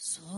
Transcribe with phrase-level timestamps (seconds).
[0.00, 0.37] So